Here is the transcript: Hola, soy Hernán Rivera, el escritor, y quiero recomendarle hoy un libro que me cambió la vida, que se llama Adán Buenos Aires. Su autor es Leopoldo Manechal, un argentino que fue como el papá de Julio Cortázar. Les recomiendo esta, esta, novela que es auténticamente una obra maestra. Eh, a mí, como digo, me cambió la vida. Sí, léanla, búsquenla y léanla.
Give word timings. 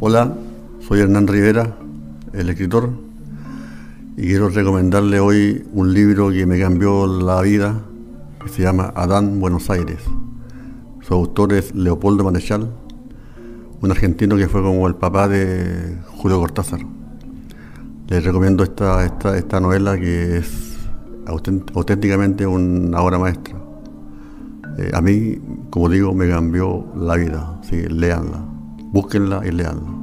Hola, 0.00 0.32
soy 0.78 1.00
Hernán 1.00 1.26
Rivera, 1.26 1.74
el 2.32 2.48
escritor, 2.48 2.90
y 4.16 4.28
quiero 4.28 4.48
recomendarle 4.48 5.18
hoy 5.18 5.66
un 5.72 5.92
libro 5.92 6.30
que 6.30 6.46
me 6.46 6.60
cambió 6.60 7.08
la 7.08 7.42
vida, 7.42 7.82
que 8.40 8.48
se 8.48 8.62
llama 8.62 8.92
Adán 8.94 9.40
Buenos 9.40 9.68
Aires. 9.70 9.98
Su 11.00 11.14
autor 11.14 11.52
es 11.52 11.74
Leopoldo 11.74 12.22
Manechal, 12.22 12.70
un 13.80 13.90
argentino 13.90 14.36
que 14.36 14.46
fue 14.46 14.62
como 14.62 14.86
el 14.86 14.94
papá 14.94 15.26
de 15.26 15.98
Julio 16.06 16.38
Cortázar. 16.38 16.78
Les 18.06 18.24
recomiendo 18.24 18.62
esta, 18.62 19.04
esta, 19.04 19.58
novela 19.58 19.98
que 19.98 20.36
es 20.36 20.76
auténticamente 21.26 22.46
una 22.46 23.00
obra 23.00 23.18
maestra. 23.18 23.56
Eh, 24.78 24.92
a 24.94 25.00
mí, 25.00 25.40
como 25.70 25.88
digo, 25.88 26.14
me 26.14 26.28
cambió 26.28 26.86
la 26.94 27.16
vida. 27.16 27.58
Sí, 27.62 27.82
léanla, 27.88 28.57
búsquenla 28.92 29.42
y 29.46 29.50
léanla. 29.52 29.97